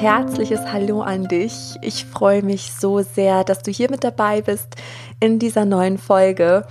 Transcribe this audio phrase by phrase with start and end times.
[0.00, 1.76] herzliches Hallo an dich.
[1.82, 4.76] Ich freue mich so sehr, dass du hier mit dabei bist
[5.20, 6.64] in dieser neuen Folge.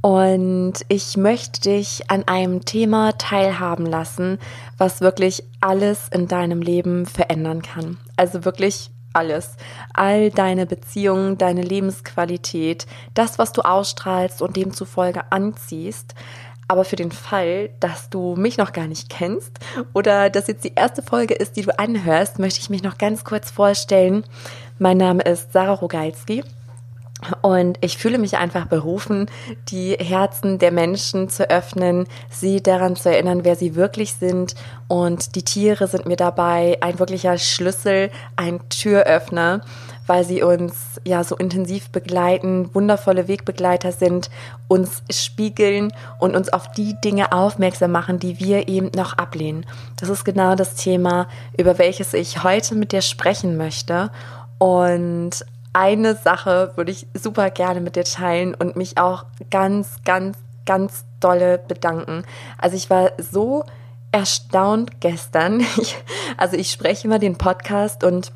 [0.00, 4.38] Und ich möchte dich an einem Thema teilhaben lassen,
[4.76, 7.98] was wirklich alles in deinem Leben verändern kann.
[8.16, 9.56] Also wirklich alles.
[9.92, 16.14] All deine Beziehungen, deine Lebensqualität, das, was du ausstrahlst und demzufolge anziehst.
[16.68, 19.58] Aber für den Fall, dass du mich noch gar nicht kennst
[19.94, 23.24] oder dass jetzt die erste Folge ist, die du anhörst, möchte ich mich noch ganz
[23.24, 24.24] kurz vorstellen.
[24.78, 26.44] Mein Name ist Sarah Rogalski.
[27.42, 29.26] Und ich fühle mich einfach berufen,
[29.68, 34.54] die Herzen der Menschen zu öffnen, sie daran zu erinnern, wer sie wirklich sind.
[34.86, 39.62] Und die Tiere sind mir dabei ein wirklicher Schlüssel, ein Türöffner
[40.08, 44.30] weil sie uns ja so intensiv begleiten, wundervolle Wegbegleiter sind,
[44.66, 49.66] uns spiegeln und uns auf die Dinge aufmerksam machen, die wir eben noch ablehnen.
[50.00, 54.10] Das ist genau das Thema, über welches ich heute mit dir sprechen möchte.
[54.56, 60.38] Und eine Sache würde ich super gerne mit dir teilen und mich auch ganz, ganz,
[60.66, 62.24] ganz dolle bedanken.
[62.58, 63.64] Also ich war so
[64.12, 65.60] erstaunt gestern.
[65.80, 65.96] Ich,
[66.36, 68.32] also ich spreche immer den Podcast und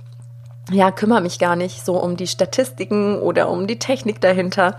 [0.70, 4.76] ja, kümmere mich gar nicht so um die Statistiken oder um die Technik dahinter.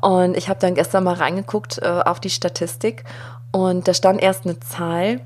[0.00, 3.04] Und ich habe dann gestern mal reingeguckt äh, auf die Statistik
[3.52, 5.20] und da stand erst eine Zahl,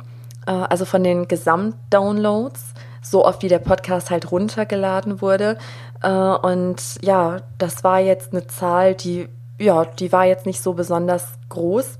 [0.46, 5.58] äh, also von den Gesamtdownloads, so oft wie der Podcast halt runtergeladen wurde.
[6.02, 10.74] Äh, und ja, das war jetzt eine Zahl, die, ja, die war jetzt nicht so
[10.74, 11.98] besonders groß.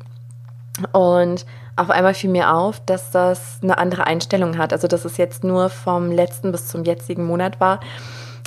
[0.93, 4.73] Und auf einmal fiel mir auf, dass das eine andere Einstellung hat.
[4.73, 7.81] Also, dass es jetzt nur vom letzten bis zum jetzigen Monat war.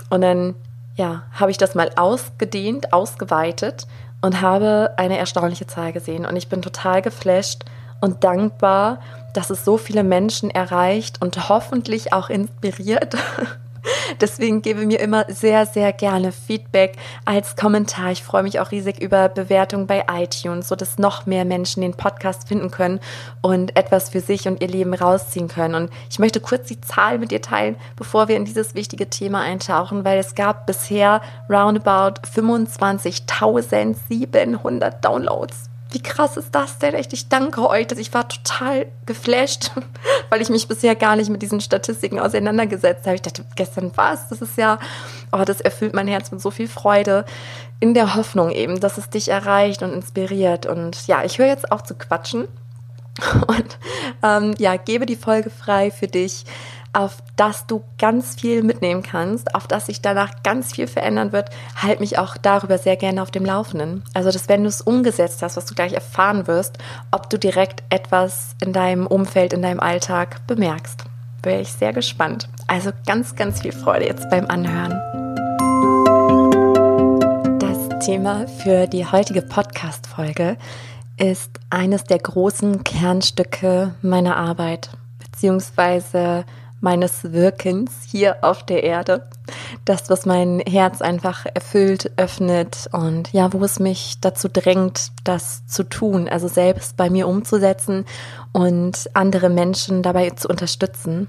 [0.09, 0.55] Und dann,
[0.95, 3.87] ja, habe ich das mal ausgedehnt, ausgeweitet
[4.21, 6.25] und habe eine erstaunliche Zahl gesehen.
[6.25, 7.65] Und ich bin total geflasht
[8.01, 8.99] und dankbar,
[9.33, 13.15] dass es so viele Menschen erreicht und hoffentlich auch inspiriert.
[14.21, 18.11] Deswegen gebe mir immer sehr, sehr gerne Feedback als Kommentar.
[18.11, 22.47] Ich freue mich auch riesig über Bewertungen bei iTunes, sodass noch mehr Menschen den Podcast
[22.47, 22.99] finden können
[23.41, 25.75] und etwas für sich und ihr Leben rausziehen können.
[25.75, 29.41] Und ich möchte kurz die Zahl mit dir teilen, bevor wir in dieses wichtige Thema
[29.41, 36.93] eintauchen, weil es gab bisher roundabout 25.700 Downloads wie krass ist das denn?
[36.93, 39.71] Echt, ich danke euch, dass ich war total geflasht,
[40.29, 43.15] weil ich mich bisher gar nicht mit diesen Statistiken auseinandergesetzt habe.
[43.15, 44.27] Ich dachte, gestern was?
[44.27, 44.77] Das ist ja,
[45.31, 47.23] oh, das erfüllt mein Herz mit so viel Freude.
[47.79, 50.65] In der Hoffnung eben, dass es dich erreicht und inspiriert.
[50.65, 52.49] Und ja, ich höre jetzt auf zu quatschen
[53.47, 53.77] und
[54.21, 56.43] ähm, ja, gebe die Folge frei für dich
[56.95, 61.49] auf das du ganz viel mitnehmen kannst, auf das sich danach ganz viel verändern wird,
[61.75, 64.03] halt mich auch darüber sehr gerne auf dem Laufenden.
[64.13, 66.77] Also, dass wenn du es umgesetzt hast, was du gleich erfahren wirst,
[67.11, 71.03] ob du direkt etwas in deinem Umfeld, in deinem Alltag bemerkst.
[71.43, 72.47] Wäre ich sehr gespannt.
[72.67, 74.93] Also ganz, ganz viel Freude jetzt beim Anhören.
[77.59, 80.57] Das Thema für die heutige Podcast-Folge
[81.17, 84.89] ist eines der großen Kernstücke meiner Arbeit,
[85.19, 86.45] beziehungsweise
[86.85, 89.27] meines Wirkens hier auf der Erde.
[89.85, 95.65] Das, was mein Herz einfach erfüllt, öffnet und ja, wo es mich dazu drängt, das
[95.65, 98.05] zu tun, also selbst bei mir umzusetzen
[98.51, 101.27] und andere Menschen dabei zu unterstützen.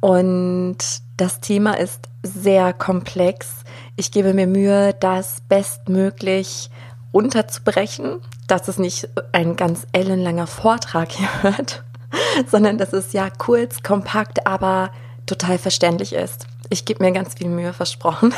[0.00, 0.76] Und
[1.16, 3.64] das Thema ist sehr komplex.
[3.96, 6.68] Ich gebe mir Mühe, das bestmöglich
[7.14, 11.82] runterzubrechen, dass es nicht ein ganz ellenlanger Vortrag hier wird,
[12.50, 14.90] sondern dass es ja kurz, kompakt, aber
[15.26, 16.46] total verständlich ist.
[16.68, 18.34] Ich gebe mir ganz viel Mühe, versprochen.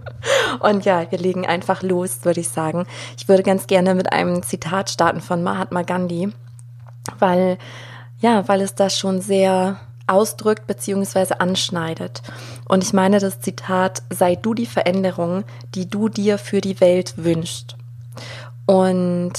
[0.60, 2.86] Und ja, wir legen einfach los, würde ich sagen.
[3.18, 6.30] Ich würde ganz gerne mit einem Zitat starten von Mahatma Gandhi,
[7.18, 7.58] weil,
[8.20, 11.34] ja, weil es das schon sehr ausdrückt bzw.
[11.38, 12.22] anschneidet.
[12.68, 17.14] Und ich meine das Zitat, sei du die Veränderung, die du dir für die Welt
[17.16, 17.76] wünschst.
[18.66, 19.32] Und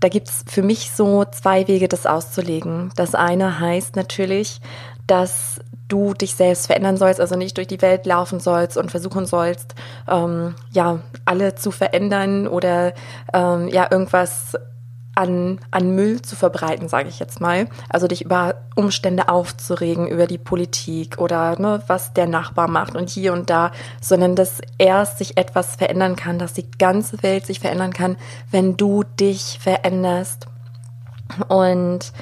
[0.00, 2.92] da gibt's für mich so zwei Wege, das auszulegen.
[2.96, 4.60] Das eine heißt natürlich,
[5.06, 9.26] dass du dich selbst verändern sollst, also nicht durch die Welt laufen sollst und versuchen
[9.26, 9.74] sollst,
[10.06, 12.92] ähm, ja, alle zu verändern oder
[13.32, 14.54] ähm, ja, irgendwas
[15.18, 17.68] an, an Müll zu verbreiten, sage ich jetzt mal.
[17.88, 23.10] Also dich über Umstände aufzuregen, über die Politik oder ne, was der Nachbar macht und
[23.10, 27.58] hier und da, sondern dass erst sich etwas verändern kann, dass die ganze Welt sich
[27.58, 28.16] verändern kann,
[28.52, 30.46] wenn du dich veränderst.
[31.48, 32.12] Und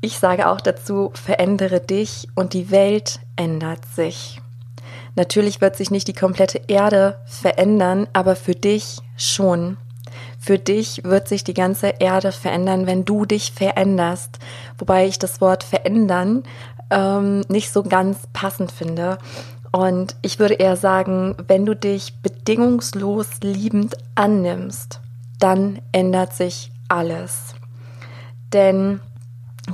[0.00, 4.42] ich sage auch dazu, verändere dich und die Welt ändert sich.
[5.14, 9.76] Natürlich wird sich nicht die komplette Erde verändern, aber für dich schon.
[10.46, 14.38] Für dich wird sich die ganze Erde verändern, wenn du dich veränderst.
[14.78, 16.44] Wobei ich das Wort verändern
[16.88, 19.18] ähm, nicht so ganz passend finde.
[19.72, 25.00] Und ich würde eher sagen, wenn du dich bedingungslos liebend annimmst,
[25.40, 27.56] dann ändert sich alles.
[28.52, 29.00] Denn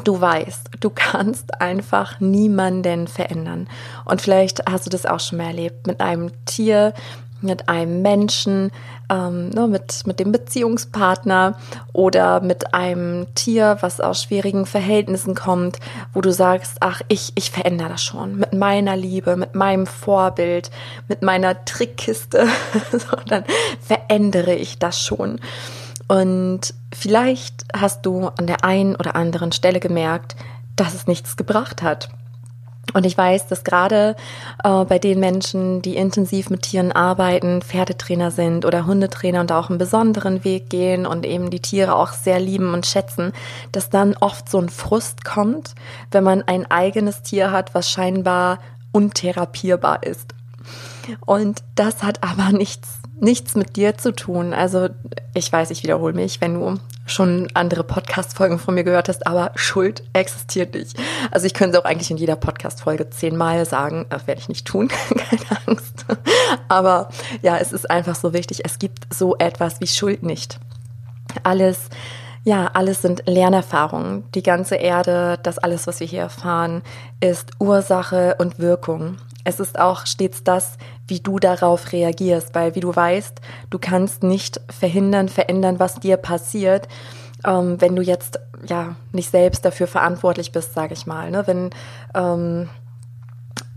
[0.04, 3.68] du weißt, du kannst einfach niemanden verändern.
[4.06, 6.94] Und vielleicht hast du das auch schon mal erlebt mit einem Tier,
[7.42, 8.70] mit einem Menschen,
[9.10, 11.56] ähm, ne, mit, mit dem Beziehungspartner
[11.92, 15.78] oder mit einem Tier, was aus schwierigen Verhältnissen kommt,
[16.12, 20.70] wo du sagst, ach, ich, ich verändere das schon mit meiner Liebe, mit meinem Vorbild,
[21.08, 22.46] mit meiner Trickkiste,
[22.92, 23.44] so, dann
[23.80, 25.40] verändere ich das schon.
[26.08, 30.36] Und vielleicht hast du an der einen oder anderen Stelle gemerkt,
[30.76, 32.10] dass es nichts gebracht hat.
[32.94, 34.16] Und ich weiß, dass gerade
[34.64, 39.70] äh, bei den Menschen, die intensiv mit Tieren arbeiten, Pferdetrainer sind oder Hundetrainer und auch
[39.70, 43.32] einen besonderen Weg gehen und eben die Tiere auch sehr lieben und schätzen,
[43.70, 45.74] dass dann oft so ein Frust kommt,
[46.10, 48.58] wenn man ein eigenes Tier hat, was scheinbar
[48.90, 50.34] untherapierbar ist.
[51.24, 54.52] Und das hat aber nichts nichts mit dir zu tun.
[54.52, 54.88] Also
[55.32, 59.52] ich weiß, ich wiederhole mich, wenn du schon andere Podcast-Folgen von mir gehört hast, aber
[59.54, 60.96] Schuld existiert nicht.
[61.30, 64.66] Also ich könnte es auch eigentlich in jeder Podcast-Folge zehnmal sagen, das werde ich nicht
[64.66, 66.06] tun, keine Angst.
[66.68, 67.08] Aber
[67.42, 70.58] ja, es ist einfach so wichtig, es gibt so etwas wie Schuld nicht.
[71.42, 71.88] Alles
[72.44, 74.24] ja, alles sind Lernerfahrungen.
[74.32, 76.82] Die ganze Erde, das alles, was wir hier erfahren,
[77.20, 79.18] ist Ursache und Wirkung.
[79.44, 80.76] Es ist auch stets das,
[81.08, 83.40] wie du darauf reagierst, weil wie du weißt,
[83.70, 86.88] du kannst nicht verhindern, verändern, was dir passiert,
[87.44, 91.30] ähm, wenn du jetzt ja nicht selbst dafür verantwortlich bist, sage ich mal.
[91.30, 91.46] Ne?
[91.46, 91.70] Wenn
[92.14, 92.68] ähm,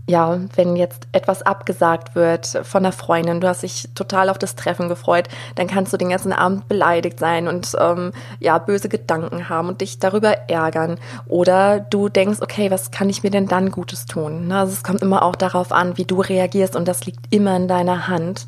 [0.08, 4.54] ja, wenn jetzt etwas abgesagt wird von einer Freundin, du hast dich total auf das
[4.54, 9.48] Treffen gefreut, dann kannst du den ganzen Abend beleidigt sein und ähm, ja, böse Gedanken
[9.48, 10.98] haben und dich darüber ärgern.
[11.26, 14.46] Oder du denkst, okay, was kann ich mir denn dann Gutes tun?
[14.46, 14.60] Ne?
[14.60, 17.66] Also es kommt immer auch darauf an, wie du reagierst und das liegt immer in
[17.66, 18.46] deiner Hand.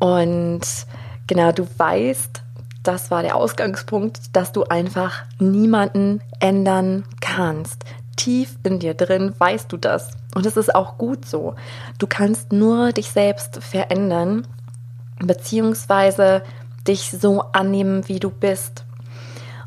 [0.00, 0.62] Und
[1.28, 2.42] genau, du weißt,
[2.82, 7.84] das war der Ausgangspunkt, dass du einfach niemanden ändern kannst
[8.16, 10.10] tief in dir drin weißt du das.
[10.34, 11.54] Und es ist auch gut so.
[11.98, 14.46] Du kannst nur dich selbst verändern,
[15.18, 16.42] beziehungsweise
[16.86, 18.84] dich so annehmen, wie du bist.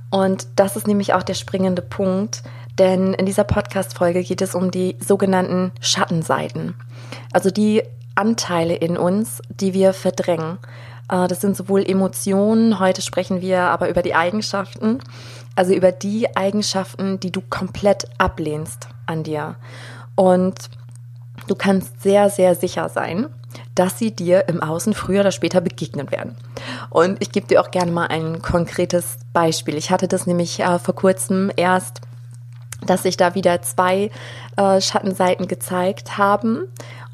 [0.09, 2.43] Und das ist nämlich auch der springende Punkt,
[2.77, 6.75] denn in dieser Podcast-Folge geht es um die sogenannten Schattenseiten.
[7.33, 7.83] Also die
[8.15, 10.59] Anteile in uns, die wir verdrängen.
[11.09, 14.99] Äh, das sind sowohl Emotionen, heute sprechen wir aber über die Eigenschaften,
[15.55, 19.55] also über die Eigenschaften, die du komplett ablehnst an dir.
[20.17, 20.55] Und
[21.47, 23.27] du kannst sehr, sehr sicher sein,
[23.75, 26.35] dass sie dir im Außen früher oder später begegnen werden.
[26.89, 29.75] Und ich gebe dir auch gerne mal ein konkretes Beispiel.
[29.75, 32.01] Ich hatte das nämlich äh, vor kurzem erst,
[32.85, 34.09] dass sich da wieder zwei
[34.57, 36.63] äh, Schattenseiten gezeigt haben.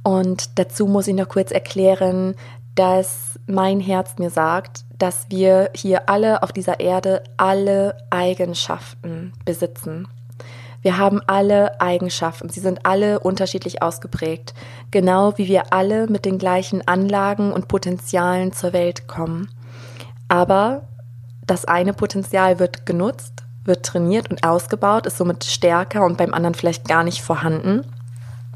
[0.04, 2.36] Und dazu muss ich noch kurz erklären,
[2.76, 10.08] dass mein Herz mir sagt, dass wir hier alle auf dieser Erde alle Eigenschaften besitzen.
[10.84, 14.54] Wir haben alle Eigenschaften, sie sind alle unterschiedlich ausgeprägt,
[14.92, 19.50] genau wie wir alle mit den gleichen Anlagen und Potenzialen zur Welt kommen.
[20.28, 20.88] Aber
[21.48, 26.54] das eine Potenzial wird genutzt, wird trainiert und ausgebaut, ist somit stärker und beim anderen
[26.54, 27.84] vielleicht gar nicht vorhanden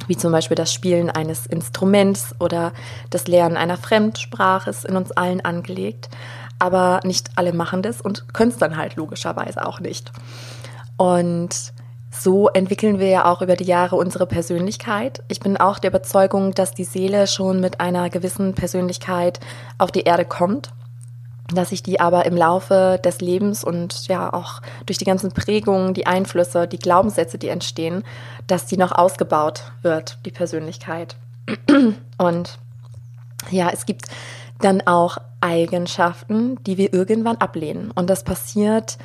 [0.05, 2.74] wie zum Beispiel das Spielen eines Instruments oder
[3.10, 6.10] das Lernen einer Fremdsprache ist in uns allen angelegt.
[6.60, 10.12] Aber nicht alle machen das und können es dann halt logischerweise auch nicht.
[10.98, 11.74] Und
[12.09, 15.23] so entwickeln wir ja auch über die Jahre unsere Persönlichkeit.
[15.27, 19.39] Ich bin auch der Überzeugung, dass die Seele schon mit einer gewissen Persönlichkeit
[19.77, 20.71] auf die Erde kommt
[21.53, 25.93] dass sich die aber im Laufe des Lebens und ja auch durch die ganzen Prägungen,
[25.93, 28.03] die Einflüsse, die Glaubenssätze, die entstehen,
[28.47, 31.15] dass die noch ausgebaut wird, die Persönlichkeit.
[32.17, 32.59] Und
[33.49, 34.07] ja, es gibt
[34.59, 37.91] dann auch Eigenschaften, die wir irgendwann ablehnen.
[37.91, 38.97] Und das passiert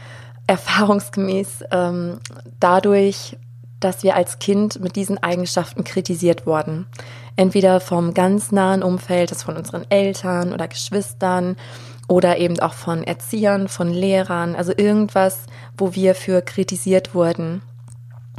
[0.46, 2.18] erfahrungsgemäß ähm,
[2.60, 3.36] dadurch,
[3.80, 6.86] dass wir als Kind mit diesen Eigenschaften kritisiert wurden.
[7.36, 11.56] Entweder vom ganz nahen Umfeld, das von unseren Eltern oder Geschwistern
[12.08, 15.46] oder eben auch von Erziehern, von Lehrern, also irgendwas,
[15.76, 17.62] wo wir für kritisiert wurden.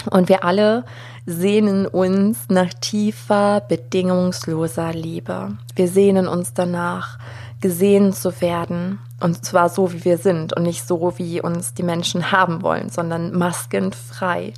[0.10, 0.86] Und wir alle
[1.26, 5.58] sehnen uns nach tiefer, bedingungsloser Liebe.
[5.76, 7.18] Wir sehnen uns danach,
[7.64, 9.00] gesehen zu werden.
[9.22, 12.90] Und zwar so, wie wir sind und nicht so, wie uns die Menschen haben wollen,
[12.90, 14.54] sondern maskenfrei.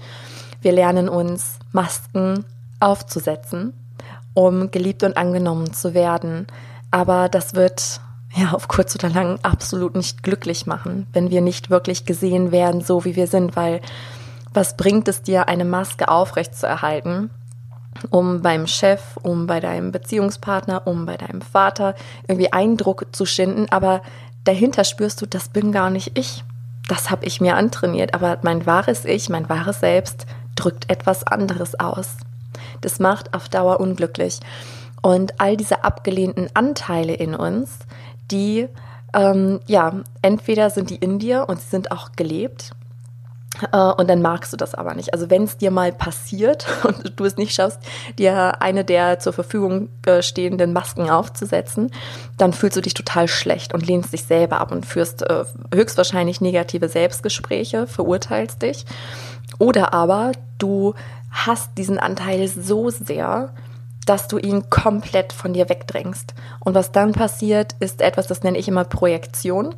[0.61, 2.45] Wir lernen uns Masken
[2.79, 3.73] aufzusetzen,
[4.33, 6.47] um geliebt und angenommen zu werden.
[6.89, 8.01] Aber das wird
[8.35, 12.81] ja, auf kurz oder lang absolut nicht glücklich machen, wenn wir nicht wirklich gesehen werden,
[12.81, 13.81] so wie wir sind, weil
[14.51, 17.29] Was bringt es dir, eine Maske aufrechtzuerhalten,
[18.09, 21.95] um beim Chef, um bei deinem Beziehungspartner, um bei deinem Vater
[22.27, 24.01] irgendwie Eindruck zu schinden, aber
[24.43, 26.43] dahinter spürst du, das bin gar nicht ich.
[26.87, 30.25] Das habe ich mir antrainiert, aber mein wahres Ich, mein wahres Selbst
[30.55, 32.17] drückt etwas anderes aus.
[32.81, 34.39] Das macht auf Dauer unglücklich.
[35.01, 37.79] Und all diese abgelehnten Anteile in uns,
[38.31, 38.67] die,
[39.13, 42.71] ähm, ja, entweder sind die in dir und sie sind auch gelebt
[43.71, 45.13] und dann magst du das aber nicht.
[45.13, 47.79] Also wenn es dir mal passiert und du es nicht schaffst,
[48.17, 51.91] dir eine der zur Verfügung äh, stehenden Masken aufzusetzen,
[52.37, 56.41] dann fühlst du dich total schlecht und lehnst dich selber ab und führst äh, höchstwahrscheinlich
[56.41, 58.85] negative Selbstgespräche, verurteilst dich.
[59.59, 60.93] Oder aber du
[61.31, 63.53] hast diesen Anteil so sehr,
[64.05, 66.33] dass du ihn komplett von dir wegdrängst.
[66.59, 69.75] Und was dann passiert, ist etwas, das nenne ich immer Projektion.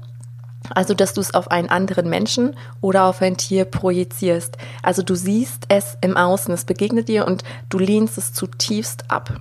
[0.70, 4.58] Also, dass du es auf einen anderen Menschen oder auf ein Tier projizierst.
[4.84, 9.40] Also, du siehst es im Außen, es begegnet dir und du lehnst es zutiefst ab.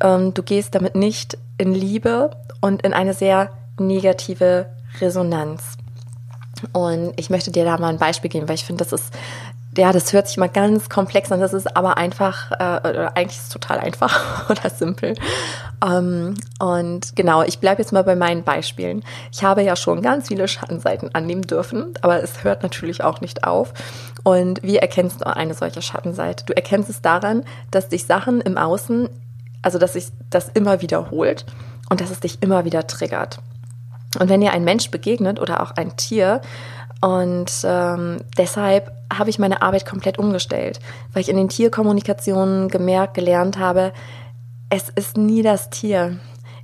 [0.00, 2.30] Ähm, du gehst damit nicht in Liebe
[2.60, 4.66] und in eine sehr negative
[5.00, 5.76] Resonanz.
[6.72, 9.12] Und ich möchte dir da mal ein Beispiel geben, weil ich finde, das ist
[9.76, 13.38] ja, das hört sich mal ganz komplex an, das ist aber einfach, äh, oder eigentlich
[13.38, 15.14] ist es total einfach oder simpel.
[15.84, 19.04] Ähm, und genau, ich bleibe jetzt mal bei meinen Beispielen.
[19.30, 23.44] Ich habe ja schon ganz viele Schattenseiten annehmen dürfen, aber es hört natürlich auch nicht
[23.44, 23.74] auf.
[24.24, 26.44] Und wie erkennst du eine solche Schattenseite?
[26.46, 29.08] Du erkennst es daran, dass dich Sachen im Außen,
[29.62, 31.44] also dass sich das immer wiederholt
[31.90, 33.40] und dass es dich immer wieder triggert.
[34.18, 36.40] Und wenn dir ein Mensch begegnet oder auch ein Tier,
[37.00, 40.80] und ähm, deshalb habe ich meine Arbeit komplett umgestellt,
[41.12, 43.92] weil ich in den Tierkommunikationen gemerkt, gelernt habe,
[44.70, 46.18] es ist nie das Tier.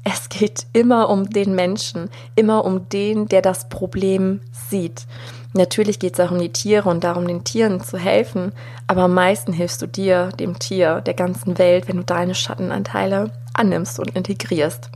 [0.05, 5.07] Es geht immer um den Menschen, immer um den, der das Problem sieht.
[5.55, 8.53] Natürlich geht es auch um die Tiere und darum, den Tieren zu helfen,
[8.87, 13.31] aber am meisten hilfst du dir, dem Tier, der ganzen Welt, wenn du deine Schattenanteile
[13.55, 14.91] annimmst und integrierst.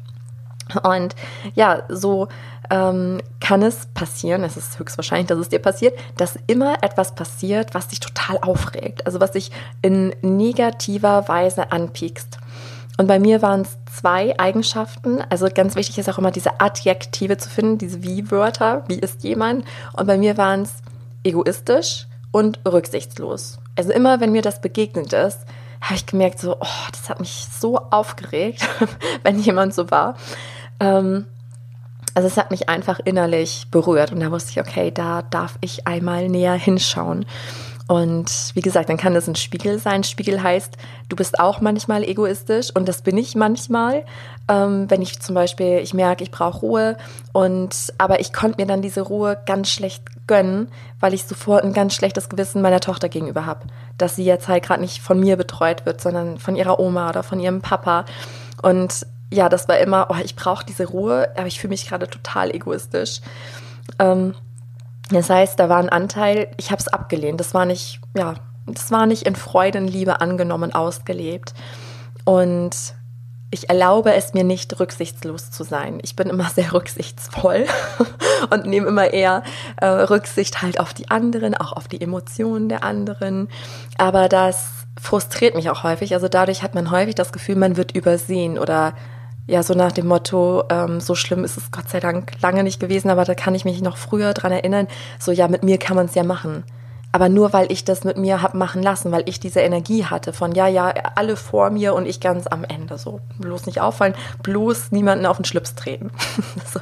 [0.83, 1.15] Und
[1.55, 2.29] ja, so
[2.71, 7.75] ähm, kann es passieren, es ist höchstwahrscheinlich, dass es dir passiert, dass immer etwas passiert,
[7.75, 9.51] was dich total aufregt, also was dich
[9.83, 12.39] in negativer Weise anpiekst.
[12.99, 15.23] Und bei mir waren es zwei Eigenschaften.
[15.31, 18.85] Also ganz wichtig ist auch immer diese Adjektive zu finden, diese Wie-Wörter.
[18.89, 19.65] Wie ist jemand?
[19.93, 20.83] Und bei mir waren es
[21.23, 23.61] egoistisch und rücksichtslos.
[23.77, 25.39] Also immer, wenn mir das begegnet ist,
[25.81, 28.69] habe ich gemerkt, so, oh, das hat mich so aufgeregt,
[29.23, 30.17] wenn jemand so war.
[30.81, 31.27] Ähm,
[32.15, 35.87] also es hat mich einfach innerlich berührt und da wusste ich, okay, da darf ich
[35.87, 37.27] einmal näher hinschauen.
[37.89, 40.05] Und wie gesagt, dann kann das ein Spiegel sein.
[40.05, 40.77] Spiegel heißt,
[41.09, 44.05] du bist auch manchmal egoistisch und das bin ich manchmal.
[44.47, 46.97] Ähm, wenn ich zum Beispiel, ich merke, ich brauche Ruhe
[47.33, 50.69] und aber ich konnte mir dann diese Ruhe ganz schlecht gönnen,
[51.01, 54.65] weil ich sofort ein ganz schlechtes Gewissen meiner Tochter gegenüber habe, dass sie jetzt halt
[54.65, 58.05] gerade nicht von mir betreut wird, sondern von ihrer Oma oder von ihrem Papa.
[58.61, 62.09] Und ja, das war immer, oh, ich brauche diese Ruhe, aber ich fühle mich gerade
[62.09, 63.21] total egoistisch.
[63.99, 64.35] Ähm,
[65.11, 67.41] das heißt, da war ein Anteil, ich habe es abgelehnt.
[67.41, 68.35] Das war nicht, ja,
[68.67, 71.55] das war nicht in Freude und Liebe angenommen, ausgelebt.
[72.25, 72.77] Und
[73.51, 75.99] ich erlaube es mir nicht, rücksichtslos zu sein.
[76.03, 77.67] Ich bin immer sehr rücksichtsvoll
[78.51, 79.43] und nehme immer eher
[79.77, 83.49] äh, Rücksicht halt auf die anderen, auch auf die Emotionen der anderen.
[83.97, 84.71] Aber das
[85.01, 86.15] frustriert mich auch häufig.
[86.15, 88.95] Also dadurch hat man häufig das Gefühl, man wird übersehen oder
[89.49, 92.79] ja, so nach dem Motto, ähm, so schlimm ist es Gott sei Dank lange nicht
[92.79, 94.87] gewesen, aber da kann ich mich noch früher dran erinnern,
[95.19, 96.65] so ja, mit mir kann man es ja machen.
[97.13, 100.35] Aber nur weil ich das mit mir hab machen lassen, weil ich diese Energie hatte
[100.35, 102.99] von ja, ja, alle vor mir und ich ganz am Ende.
[102.99, 106.11] So, bloß nicht auffallen, bloß niemanden auf den Schlips treten.
[106.71, 106.81] so.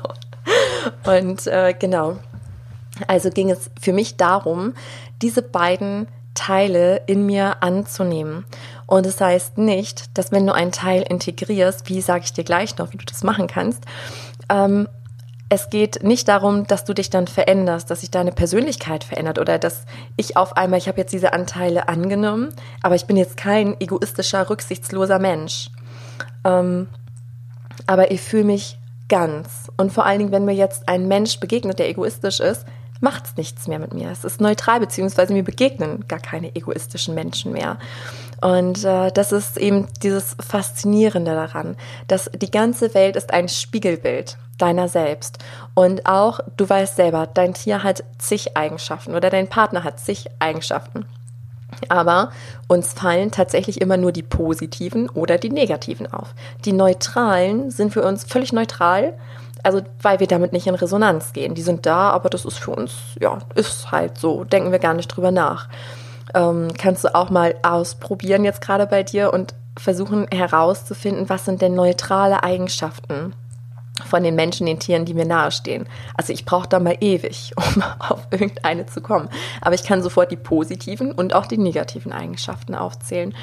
[1.08, 2.18] Und äh, genau.
[3.06, 4.74] Also ging es für mich darum,
[5.22, 8.44] diese beiden Teile in mir anzunehmen.
[8.86, 12.78] Und das heißt nicht, dass wenn du einen Teil integrierst, wie sage ich dir gleich
[12.78, 13.84] noch, wie du das machen kannst,
[14.48, 14.88] ähm,
[15.48, 19.58] es geht nicht darum, dass du dich dann veränderst, dass sich deine Persönlichkeit verändert oder
[19.58, 19.84] dass
[20.16, 22.52] ich auf einmal, ich habe jetzt diese Anteile angenommen,
[22.82, 25.70] aber ich bin jetzt kein egoistischer, rücksichtsloser Mensch.
[26.44, 26.88] Ähm,
[27.86, 28.78] aber ich fühle mich
[29.08, 29.70] ganz.
[29.76, 32.66] Und vor allen Dingen, wenn mir jetzt ein Mensch begegnet, der egoistisch ist,
[33.00, 34.10] macht es nichts mehr mit mir.
[34.10, 37.78] Es ist neutral, beziehungsweise mir begegnen gar keine egoistischen Menschen mehr.
[38.40, 41.76] Und äh, das ist eben dieses Faszinierende daran,
[42.08, 45.38] dass die ganze Welt ist ein Spiegelbild deiner selbst.
[45.74, 50.26] Und auch, du weißt selber, dein Tier hat zig Eigenschaften oder dein Partner hat zig
[50.38, 51.06] Eigenschaften.
[51.88, 52.30] Aber
[52.68, 56.34] uns fallen tatsächlich immer nur die positiven oder die negativen auf.
[56.64, 59.14] Die neutralen sind für uns völlig neutral
[59.66, 61.56] also weil wir damit nicht in Resonanz gehen.
[61.56, 64.94] Die sind da, aber das ist für uns, ja, ist halt so, denken wir gar
[64.94, 65.68] nicht drüber nach.
[66.34, 71.62] Ähm, kannst du auch mal ausprobieren jetzt gerade bei dir und versuchen herauszufinden, was sind
[71.62, 73.34] denn neutrale Eigenschaften
[74.04, 75.86] von den Menschen, den Tieren, die mir nahestehen.
[76.14, 79.28] Also ich brauche da mal ewig, um auf irgendeine zu kommen.
[79.60, 83.34] Aber ich kann sofort die positiven und auch die negativen Eigenschaften aufzählen.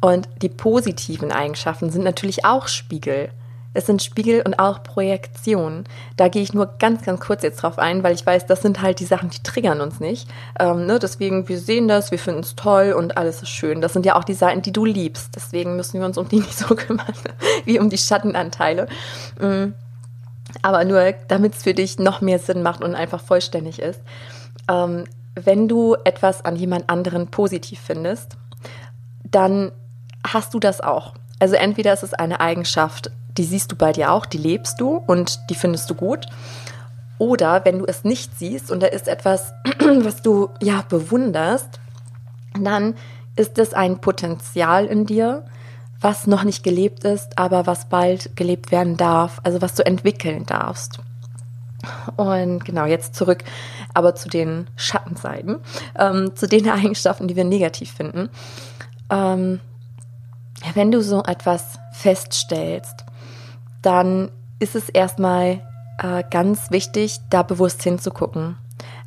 [0.00, 3.30] Und die positiven Eigenschaften sind natürlich auch Spiegel
[3.74, 5.84] es sind Spiegel und auch Projektionen.
[6.16, 8.80] Da gehe ich nur ganz, ganz kurz jetzt drauf ein, weil ich weiß, das sind
[8.80, 10.28] halt die Sachen, die triggern uns nicht.
[10.58, 11.00] Ähm, ne?
[11.00, 13.80] Deswegen, wir sehen das, wir finden es toll und alles ist schön.
[13.80, 15.34] Das sind ja auch die Seiten, die du liebst.
[15.34, 17.12] Deswegen müssen wir uns um die nicht so kümmern,
[17.64, 18.86] wie um die Schattenanteile.
[19.40, 19.74] Mhm.
[20.62, 24.00] Aber nur, damit es für dich noch mehr Sinn macht und einfach vollständig ist.
[24.70, 25.04] Ähm,
[25.34, 28.36] wenn du etwas an jemand anderen positiv findest,
[29.24, 29.72] dann
[30.24, 31.14] hast du das auch.
[31.40, 34.96] Also entweder ist es eine Eigenschaft, die siehst du bei dir auch, die lebst du
[35.06, 36.26] und die findest du gut.
[37.18, 41.80] Oder wenn du es nicht siehst und da ist etwas, was du ja bewunderst,
[42.60, 42.94] dann
[43.36, 45.44] ist es ein Potenzial in dir,
[46.00, 50.44] was noch nicht gelebt ist, aber was bald gelebt werden darf, also was du entwickeln
[50.44, 51.00] darfst.
[52.16, 53.44] Und genau, jetzt zurück
[53.94, 55.60] aber zu den Schattenseiten,
[55.98, 58.28] ähm, zu den Eigenschaften, die wir negativ finden.
[59.10, 59.60] Ähm,
[60.74, 63.04] wenn du so etwas feststellst,
[63.84, 65.60] dann ist es erstmal
[65.98, 68.56] äh, ganz wichtig, da bewusst hinzugucken.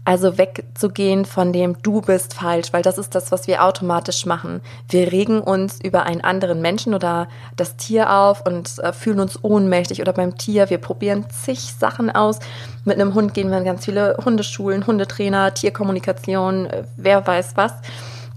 [0.05, 4.61] Also wegzugehen von dem Du bist falsch, weil das ist das, was wir automatisch machen.
[4.87, 9.43] Wir regen uns über einen anderen Menschen oder das Tier auf und äh, fühlen uns
[9.43, 10.69] ohnmächtig oder beim Tier.
[10.69, 12.39] Wir probieren zig Sachen aus.
[12.85, 17.73] Mit einem Hund gehen wir in ganz viele Hundeschulen, Hundetrainer, Tierkommunikation, äh, wer weiß was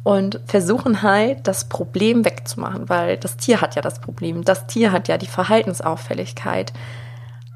[0.03, 4.45] und versuchen halt, das Problem wegzumachen, weil das Tier hat ja das Problem.
[4.45, 6.73] Das Tier hat ja die Verhaltensauffälligkeit.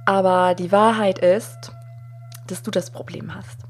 [0.04, 1.72] Aber die Wahrheit ist,
[2.46, 3.60] dass du das Problem hast.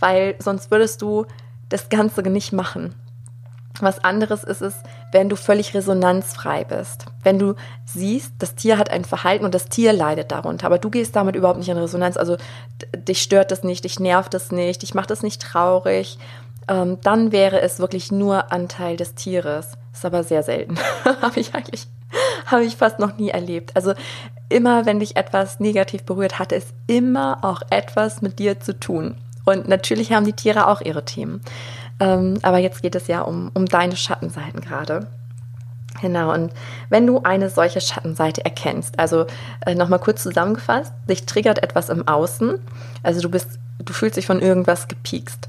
[0.00, 1.26] Weil sonst würdest du
[1.68, 2.94] das Ganze nicht machen.
[3.80, 4.74] Was anderes ist es,
[5.12, 7.04] wenn du völlig resonanzfrei bist.
[7.22, 10.88] Wenn du siehst, das Tier hat ein Verhalten und das Tier leidet darunter, aber du
[10.88, 12.16] gehst damit überhaupt nicht in Resonanz.
[12.16, 12.38] Also
[12.96, 16.18] dich stört das nicht, dich nervt das nicht, dich macht das nicht traurig
[16.68, 19.72] ähm, dann wäre es wirklich nur Anteil des Tieres.
[19.92, 20.76] Ist aber sehr selten.
[21.04, 21.86] habe ich eigentlich,
[22.46, 23.74] habe ich fast noch nie erlebt.
[23.76, 23.94] Also
[24.48, 29.16] immer, wenn dich etwas negativ berührt, hatte es immer auch etwas mit dir zu tun.
[29.44, 31.40] Und natürlich haben die Tiere auch ihre Themen.
[32.00, 35.06] Ähm, aber jetzt geht es ja um, um deine Schattenseiten gerade.
[36.02, 36.52] Genau, und
[36.90, 39.24] wenn du eine solche Schattenseite erkennst, also
[39.64, 42.58] äh, nochmal kurz zusammengefasst, dich triggert etwas im Außen,
[43.02, 45.48] also du bist, du fühlst dich von irgendwas gepiekst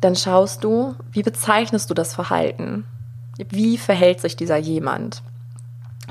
[0.00, 2.84] dann schaust du, wie bezeichnest du das Verhalten?
[3.36, 5.22] Wie verhält sich dieser jemand?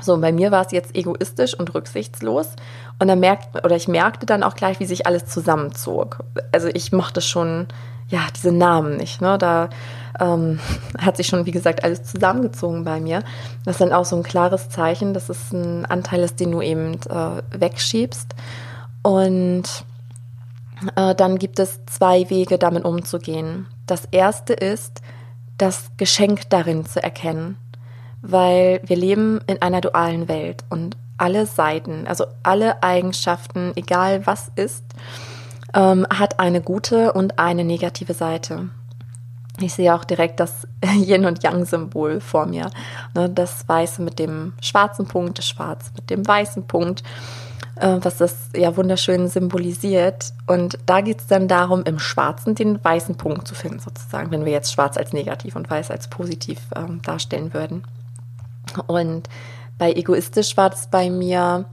[0.00, 2.50] So, bei mir war es jetzt egoistisch und rücksichtslos.
[2.98, 6.24] Und dann merkt, oder ich merkte dann auch gleich, wie sich alles zusammenzog.
[6.52, 7.66] Also ich mochte schon,
[8.08, 9.20] ja, diese Namen nicht.
[9.20, 9.38] Ne?
[9.38, 9.68] Da
[10.18, 10.58] ähm,
[10.98, 13.22] hat sich schon, wie gesagt, alles zusammengezogen bei mir.
[13.64, 16.62] Das ist dann auch so ein klares Zeichen, dass es ein Anteil ist, den du
[16.62, 18.34] eben äh, wegschiebst.
[19.02, 19.84] Und
[20.96, 23.66] äh, dann gibt es zwei Wege, damit umzugehen.
[23.86, 25.02] Das erste ist,
[25.58, 27.58] das Geschenk darin zu erkennen,
[28.22, 34.50] weil wir leben in einer dualen Welt und alle Seiten, also alle Eigenschaften, egal was
[34.56, 34.84] ist,
[35.74, 38.70] ähm, hat eine gute und eine negative Seite.
[39.60, 42.70] Ich sehe auch direkt das Yin und Yang-Symbol vor mir.
[43.14, 47.02] Ne, das Weiße mit dem schwarzen Punkt, das Schwarze mit dem weißen Punkt.
[47.80, 50.34] Äh, was das ja wunderschön symbolisiert.
[50.46, 54.44] Und da geht es dann darum, im Schwarzen den weißen Punkt zu finden, sozusagen, wenn
[54.44, 57.82] wir jetzt Schwarz als negativ und Weiß als positiv ähm, darstellen würden.
[58.86, 59.28] Und
[59.78, 61.64] bei egoistisch war es bei mir,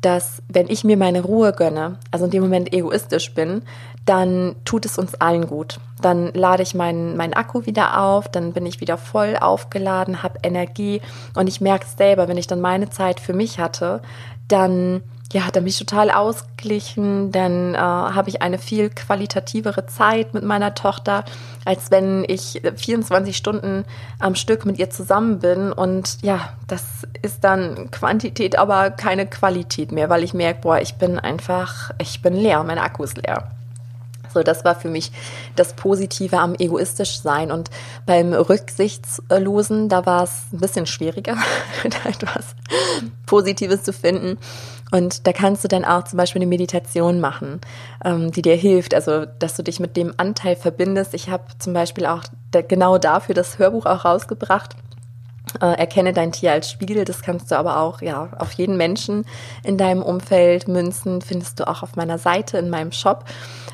[0.00, 3.62] dass wenn ich mir meine Ruhe gönne, also in dem Moment egoistisch bin,
[4.04, 5.78] dann tut es uns allen gut.
[6.00, 10.40] Dann lade ich meinen, meinen Akku wieder auf, dann bin ich wieder voll aufgeladen, habe
[10.42, 11.00] Energie
[11.36, 14.02] und ich merke es selber, wenn ich dann meine Zeit für mich hatte,
[14.48, 15.02] dann
[15.32, 20.44] ja, dann bin ich total ausgeglichen, dann äh, habe ich eine viel qualitativere Zeit mit
[20.44, 21.24] meiner Tochter,
[21.64, 23.84] als wenn ich 24 Stunden
[24.18, 25.72] am Stück mit ihr zusammen bin.
[25.72, 30.96] Und ja, das ist dann Quantität, aber keine Qualität mehr, weil ich merke, boah, ich
[30.96, 33.50] bin einfach, ich bin leer, mein Akku ist leer.
[34.32, 35.12] So, das war für mich
[35.56, 37.50] das Positive am egoistisch sein.
[37.50, 37.70] Und
[38.06, 41.36] beim Rücksichtslosen, da war es ein bisschen schwieriger,
[41.84, 42.54] da etwas
[43.26, 44.38] Positives zu finden.
[44.90, 47.60] Und da kannst du dann auch zum Beispiel eine Meditation machen,
[48.04, 51.14] ähm, die dir hilft, also dass du dich mit dem Anteil verbindest.
[51.14, 52.22] Ich habe zum Beispiel auch
[52.68, 54.76] genau dafür das Hörbuch auch rausgebracht.
[55.60, 59.26] Äh, erkenne dein Tier als Spiegel, das kannst du aber auch ja auf jeden Menschen
[59.62, 63.24] in deinem Umfeld münzen, findest du auch auf meiner Seite in meinem Shop.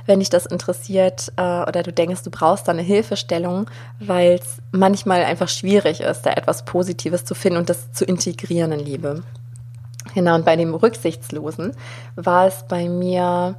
[0.05, 4.59] Wenn dich das interessiert äh, oder du denkst, du brauchst da eine Hilfestellung, weil es
[4.73, 9.23] manchmal einfach schwierig ist, da etwas Positives zu finden und das zu integrieren in Liebe.
[10.15, 11.77] Genau, und bei dem Rücksichtslosen
[12.17, 13.57] war es bei mir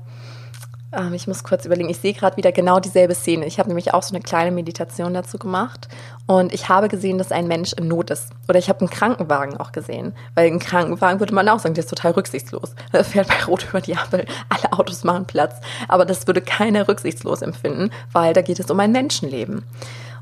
[0.91, 3.45] ähm, ich muss kurz überlegen, ich sehe gerade wieder genau dieselbe Szene.
[3.45, 5.87] Ich habe nämlich auch so eine kleine Meditation dazu gemacht
[6.25, 8.29] und ich habe gesehen, dass ein Mensch in Not ist.
[8.47, 10.13] Oder ich habe einen Krankenwagen auch gesehen.
[10.35, 12.75] Weil ein Krankenwagen würde man auch sagen, der ist total rücksichtslos.
[12.91, 15.55] Er fährt bei Rot über die Ampel, alle Autos machen Platz.
[15.87, 19.63] Aber das würde keiner rücksichtslos empfinden, weil da geht es um ein Menschenleben.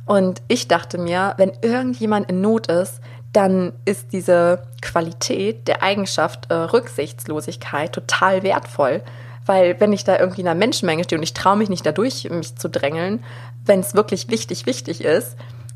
[0.05, 3.01] Und ich dachte mir, wenn irgendjemand in Not ist,
[3.33, 9.03] dann ist diese Qualität der Eigenschaft äh, Rücksichtslosigkeit total wertvoll.
[9.47, 12.29] Weil wenn ich da irgendwie in einer Menschenmenge stehe und ich traue mich nicht dadurch,
[12.29, 13.23] mich zu drängeln,
[13.65, 15.35] wenn es wirklich wichtig, wichtig ist,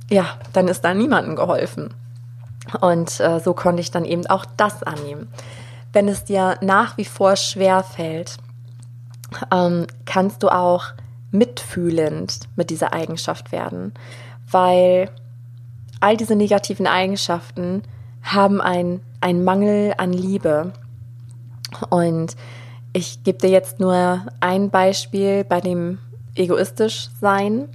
[0.10, 1.94] ja, dann ist da niemandem geholfen.
[2.82, 5.30] Und äh, so konnte ich dann eben auch das annehmen.
[5.94, 8.38] Wenn es dir nach wie vor schwer fällt,
[9.52, 10.86] ähm, kannst du auch
[11.32, 13.94] mitfühlend mit dieser Eigenschaft werden,
[14.50, 15.10] weil
[16.02, 17.84] all diese negativen Eigenschaften
[18.22, 19.02] haben einen
[19.44, 20.74] Mangel an Liebe.
[21.90, 22.36] Und
[22.94, 26.00] ich gebe dir jetzt nur ein Beispiel bei dem
[26.36, 27.70] egoistisch sein,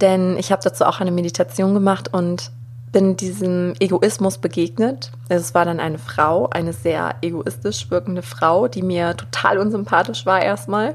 [0.00, 2.50] denn ich habe dazu auch eine Meditation gemacht und
[2.92, 5.12] bin diesem Egoismus begegnet.
[5.28, 10.42] Es war dann eine Frau, eine sehr egoistisch wirkende Frau, die mir total unsympathisch war
[10.42, 10.94] erstmal.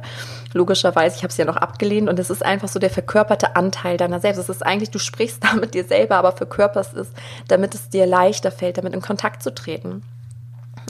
[0.53, 3.97] Logischerweise, ich habe sie ja noch abgelehnt und es ist einfach so der verkörperte Anteil
[3.97, 4.37] deiner selbst.
[4.37, 7.07] Es ist eigentlich, du sprichst da mit dir selber, aber verkörperst es,
[7.47, 10.03] damit es dir leichter fällt, damit in Kontakt zu treten.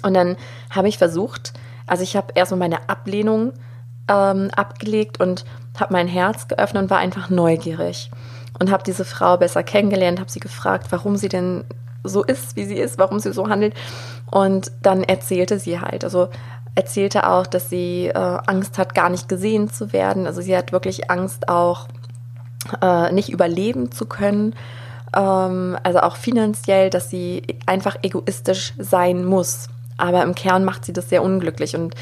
[0.03, 0.35] Und dann
[0.69, 1.53] habe ich versucht,
[1.87, 3.53] also ich habe erstmal meine Ablehnung
[4.07, 5.45] ähm, abgelegt und
[5.79, 8.11] habe mein Herz geöffnet und war einfach neugierig
[8.59, 11.63] und habe diese Frau besser kennengelernt, habe sie gefragt, warum sie denn
[12.03, 13.73] so ist, wie sie ist, warum sie so handelt.
[14.31, 16.29] Und dann erzählte sie halt, also
[16.75, 20.27] erzählte auch, dass sie äh, Angst hat, gar nicht gesehen zu werden.
[20.27, 21.87] Also sie hat wirklich Angst auch,
[22.81, 24.55] äh, nicht überleben zu können.
[25.15, 29.69] Ähm, also auch finanziell, dass sie einfach egoistisch sein muss.
[29.97, 31.75] Aber im Kern macht sie das sehr unglücklich.
[31.75, 31.95] Und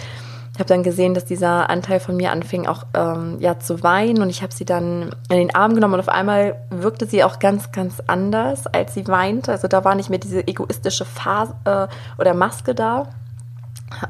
[0.55, 4.21] ich habe dann gesehen, dass dieser Anteil von mir anfing auch ähm, ja zu weinen
[4.21, 7.39] und ich habe sie dann in den Arm genommen und auf einmal wirkte sie auch
[7.39, 9.51] ganz ganz anders, als sie weinte.
[9.51, 13.09] Also da war nicht mehr diese egoistische Phase äh, oder Maske da,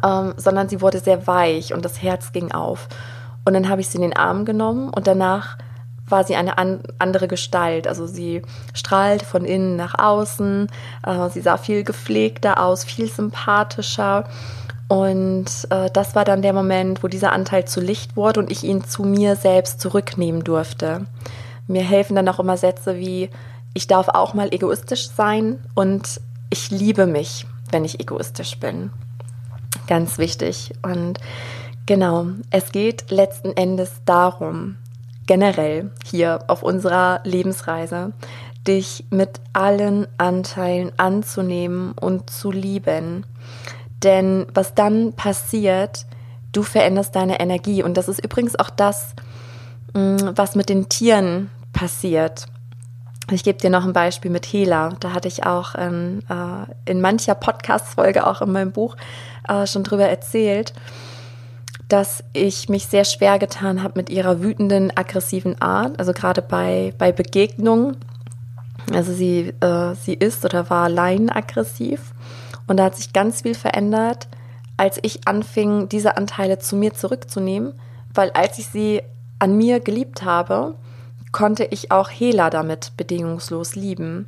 [0.06, 2.90] ähm, sondern sie wurde sehr weich und das Herz ging auf.
[3.44, 5.58] Und dann habe ich sie in den Arm genommen und danach
[6.08, 7.88] war sie eine an, andere Gestalt.
[7.88, 8.42] Also sie
[8.74, 10.68] strahlte von innen nach außen,
[11.06, 14.26] äh, sie sah viel gepflegter aus, viel sympathischer.
[14.88, 18.64] Und äh, das war dann der Moment, wo dieser Anteil zu Licht wurde und ich
[18.64, 21.08] ihn zu mir selbst zurücknehmen durfte.
[21.68, 23.30] Mir helfen dann auch immer Sätze wie,
[23.74, 28.92] ich darf auch mal egoistisch sein und ich liebe mich, wenn ich egoistisch bin.
[29.88, 30.72] Ganz wichtig.
[30.84, 31.20] Und
[31.88, 34.78] genau, es geht letzten Endes darum,
[35.28, 38.14] generell hier auf unserer Lebensreise,
[38.68, 43.26] dich mit allen Anteilen anzunehmen und zu lieben.
[44.04, 46.06] Denn was dann passiert,
[46.52, 47.84] du veränderst deine Energie.
[47.84, 49.14] Und das ist übrigens auch das,
[49.94, 52.46] mm, was mit den Tieren passiert.
[53.32, 54.90] Ich gebe dir noch ein Beispiel mit Hela.
[55.00, 58.96] Da hatte ich auch in, äh, in mancher Podcast-Folge, auch in meinem Buch,
[59.48, 60.74] äh, schon drüber erzählt
[61.88, 66.00] dass ich mich sehr schwer getan habe mit ihrer wütenden, aggressiven Art.
[66.00, 67.98] Also gerade bei, bei Begegnungen.
[68.94, 72.14] Also sie, äh, sie ist oder war laienaggressiv.
[72.68, 74.28] Und da hat sich ganz viel verändert,
[74.78, 77.74] als ich anfing, diese Anteile zu mir zurückzunehmen.
[78.14, 79.02] Weil als ich sie
[79.38, 80.76] an mir geliebt habe,
[81.32, 84.28] konnte ich auch Hela damit bedingungslos lieben.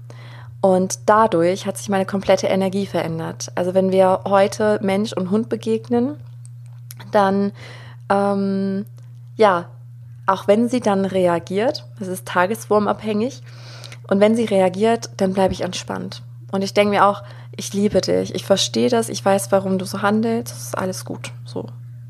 [0.62, 3.52] Und dadurch hat sich meine komplette Energie verändert.
[3.56, 6.17] Also wenn wir heute Mensch und Hund begegnen,
[7.12, 7.52] dann
[8.10, 8.86] ähm,
[9.36, 9.65] ja,
[10.26, 13.41] auch wenn sie dann reagiert, das ist tagesformabhängig,
[14.10, 16.24] und wenn sie reagiert, dann bleibe ich entspannt.
[16.52, 17.24] Und ich denke mir auch,
[17.56, 21.04] ich liebe dich, ich verstehe das, ich weiß, warum du so handelst, das ist alles
[21.04, 21.32] gut.
[21.46, 21.67] So.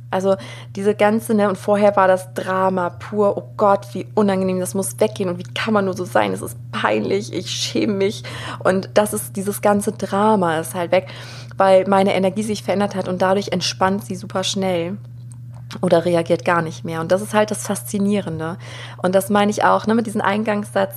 [0.10, 0.36] Also
[0.76, 5.00] diese ganze, ne, und vorher war das Drama pur, oh Gott, wie unangenehm, das muss
[5.00, 8.24] weggehen und wie kann man nur so sein, es ist peinlich, ich schäme mich
[8.64, 11.08] und das ist, dieses ganze Drama ist halt weg
[11.58, 14.98] weil meine Energie sich verändert hat und dadurch entspannt sie super schnell
[15.82, 17.02] oder reagiert gar nicht mehr.
[17.02, 18.58] Und das ist halt das Faszinierende.
[19.02, 20.96] Und das meine ich auch ne, mit diesem Eingangssatz,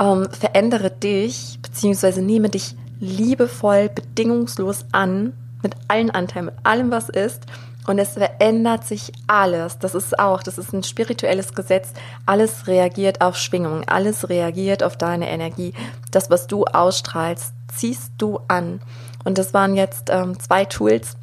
[0.00, 7.08] ähm, verändere dich, beziehungsweise nehme dich liebevoll, bedingungslos an, mit allen Anteilen, mit allem, was
[7.08, 7.44] ist.
[7.90, 9.80] Und es verändert sich alles.
[9.80, 11.92] Das ist auch, das ist ein spirituelles Gesetz.
[12.24, 15.74] Alles reagiert auf Schwingung, alles reagiert auf deine Energie.
[16.12, 18.80] Das, was du ausstrahlst, ziehst du an.
[19.24, 21.16] Und das waren jetzt ähm, zwei Tools,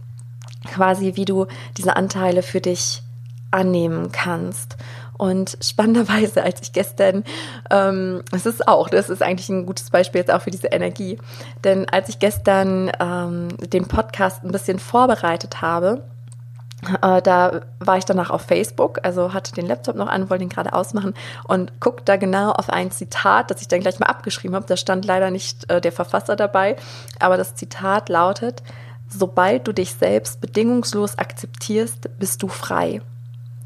[0.66, 3.02] quasi, wie du diese Anteile für dich
[3.50, 4.76] annehmen kannst.
[5.18, 7.24] Und spannenderweise, als ich gestern,
[7.72, 11.18] ähm, es ist auch, das ist eigentlich ein gutes Beispiel jetzt auch für diese Energie,
[11.64, 16.04] denn als ich gestern ähm, den Podcast ein bisschen vorbereitet habe,
[17.02, 20.74] da war ich danach auf Facebook, also hatte den Laptop noch an, wollte ihn gerade
[20.74, 21.14] ausmachen
[21.46, 24.66] und guckte da genau auf ein Zitat, das ich dann gleich mal abgeschrieben habe.
[24.68, 26.76] Da stand leider nicht äh, der Verfasser dabei,
[27.20, 28.64] aber das Zitat lautet,
[29.10, 33.02] sobald du dich selbst bedingungslos akzeptierst, bist du frei.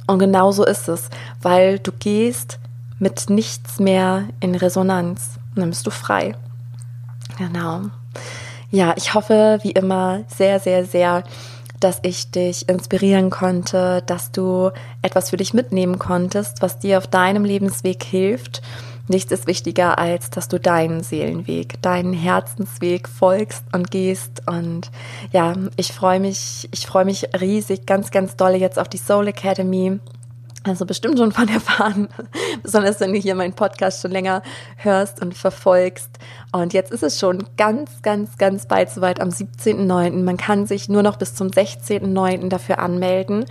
[0.07, 1.09] Und genau so ist es,
[1.41, 2.59] weil du gehst
[2.99, 6.35] mit nichts mehr in Resonanz und dann bist du frei.
[7.37, 7.81] Genau.
[8.69, 11.23] Ja, ich hoffe, wie immer, sehr, sehr, sehr,
[11.83, 17.07] dass ich dich inspirieren konnte, dass du etwas für dich mitnehmen konntest, was dir auf
[17.07, 18.61] deinem Lebensweg hilft
[19.11, 24.43] Nichts ist wichtiger, als dass du deinen Seelenweg, deinen Herzensweg folgst und gehst.
[24.47, 24.89] Und
[25.33, 29.27] ja, ich freue mich, ich freue mich riesig, ganz, ganz dolle jetzt auf die Soul
[29.27, 29.99] Academy.
[30.63, 32.07] Also bestimmt schon von erfahren,
[32.63, 34.43] besonders wenn du hier meinen Podcast schon länger
[34.77, 36.09] hörst und verfolgst.
[36.51, 40.23] Und jetzt ist es schon ganz, ganz, ganz bald soweit am 17.09.
[40.23, 42.49] Man kann sich nur noch bis zum 16.09.
[42.49, 43.45] dafür anmelden.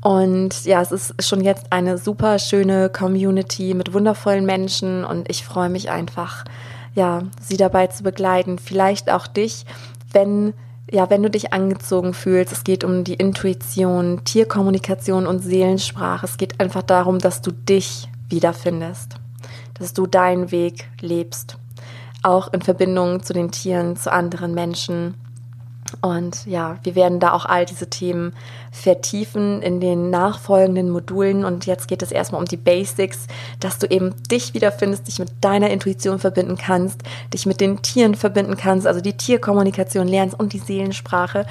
[0.00, 5.44] Und ja, es ist schon jetzt eine super schöne Community mit wundervollen Menschen und ich
[5.44, 6.44] freue mich einfach,
[6.94, 8.58] ja, sie dabei zu begleiten.
[8.58, 9.66] Vielleicht auch dich,
[10.12, 10.54] wenn
[10.90, 16.26] ja, wenn du dich angezogen fühlst, es geht um die Intuition, Tierkommunikation und Seelensprache.
[16.26, 19.16] Es geht einfach darum, dass du dich wiederfindest,
[19.78, 21.58] dass du deinen Weg lebst,
[22.22, 25.14] auch in Verbindung zu den Tieren, zu anderen Menschen
[26.00, 28.34] und ja, wir werden da auch all diese Themen
[28.70, 31.44] vertiefen in den nachfolgenden Modulen.
[31.44, 33.26] Und jetzt geht es erstmal um die Basics,
[33.60, 38.14] dass du eben dich wiederfindest, dich mit deiner Intuition verbinden kannst, dich mit den Tieren
[38.14, 41.46] verbinden kannst, also die Tierkommunikation lernst und die Seelensprache.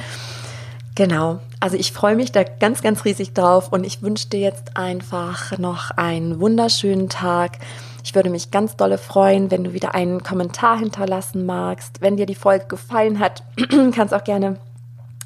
[0.95, 1.39] Genau.
[1.59, 5.57] Also ich freue mich da ganz, ganz riesig drauf und ich wünsche dir jetzt einfach
[5.57, 7.59] noch einen wunderschönen Tag
[8.07, 11.99] ich würde mich ganz dolle freuen, wenn du wieder einen Kommentar hinterlassen magst.
[11.99, 13.43] Wenn dir die Folge gefallen hat,
[13.93, 14.55] kannst auch gerne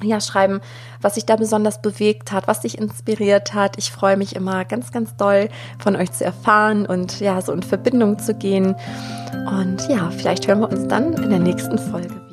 [0.02, 0.60] ja, schreiben,
[1.00, 3.78] was sich da besonders bewegt hat, was dich inspiriert hat.
[3.78, 7.62] Ich freue mich immer ganz, ganz doll von euch zu erfahren und ja, so in
[7.62, 8.74] Verbindung zu gehen.
[9.46, 12.31] Und ja, vielleicht hören wir uns dann in der nächsten Folge wieder.